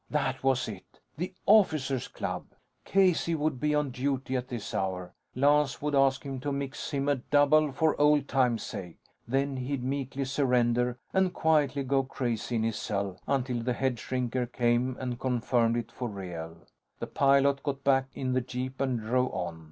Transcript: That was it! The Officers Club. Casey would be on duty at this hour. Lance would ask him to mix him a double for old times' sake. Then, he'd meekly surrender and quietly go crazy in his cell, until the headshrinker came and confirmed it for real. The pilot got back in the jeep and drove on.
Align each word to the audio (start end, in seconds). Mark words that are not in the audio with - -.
That 0.09 0.43
was 0.43 0.67
it! 0.67 0.99
The 1.17 1.31
Officers 1.45 2.07
Club. 2.07 2.45
Casey 2.85 3.35
would 3.35 3.59
be 3.59 3.75
on 3.75 3.91
duty 3.91 4.35
at 4.35 4.47
this 4.47 4.73
hour. 4.73 5.13
Lance 5.35 5.79
would 5.79 5.93
ask 5.93 6.23
him 6.23 6.39
to 6.39 6.51
mix 6.51 6.89
him 6.89 7.07
a 7.07 7.17
double 7.17 7.71
for 7.71 7.95
old 8.01 8.27
times' 8.27 8.63
sake. 8.63 8.97
Then, 9.27 9.57
he'd 9.57 9.83
meekly 9.83 10.25
surrender 10.25 10.97
and 11.13 11.31
quietly 11.35 11.83
go 11.83 12.01
crazy 12.01 12.55
in 12.55 12.63
his 12.63 12.77
cell, 12.77 13.19
until 13.27 13.61
the 13.61 13.75
headshrinker 13.75 14.51
came 14.51 14.97
and 14.99 15.19
confirmed 15.19 15.77
it 15.77 15.91
for 15.91 16.09
real. 16.09 16.57
The 16.97 17.05
pilot 17.05 17.61
got 17.61 17.83
back 17.83 18.07
in 18.15 18.33
the 18.33 18.41
jeep 18.41 18.81
and 18.81 18.99
drove 18.99 19.31
on. 19.31 19.59